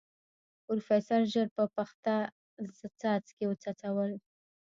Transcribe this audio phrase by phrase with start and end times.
[0.65, 2.15] پروفيسر ژر په پخته
[2.99, 4.11] څاڅکي وڅڅول.